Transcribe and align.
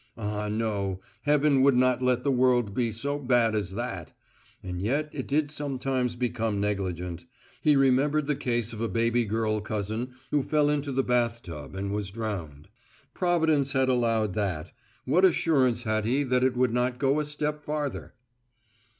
Ah, 0.17 0.47
no! 0.49 0.99
Heaven 1.25 1.61
would 1.61 1.75
not 1.75 2.01
let 2.01 2.23
the 2.23 2.31
world 2.31 2.73
be 2.73 2.91
so 2.91 3.19
bad 3.19 3.53
as 3.53 3.73
that! 3.75 4.17
And 4.63 4.81
yet 4.81 5.09
it 5.13 5.27
did 5.27 5.51
sometimes 5.51 6.15
become 6.15 6.59
negligent 6.59 7.25
he 7.61 7.75
remembered 7.75 8.25
the 8.25 8.35
case 8.35 8.73
of 8.73 8.81
a 8.81 8.89
baby 8.89 9.25
girl 9.25 9.61
cousin 9.61 10.15
who 10.31 10.41
fell 10.41 10.71
into 10.71 10.91
the 10.91 11.03
bath 11.03 11.43
tub 11.43 11.75
and 11.75 11.93
was 11.93 12.09
drowned. 12.09 12.67
Providence 13.13 13.73
had 13.73 13.89
allowed 13.89 14.33
that: 14.33 14.71
What 15.05 15.23
assurance 15.23 15.83
had 15.83 16.03
he 16.05 16.23
that 16.23 16.43
it 16.43 16.57
would 16.57 16.73
not 16.73 16.97
go 16.97 17.19
a 17.19 17.23
step 17.25 17.61
farther? 17.63 18.15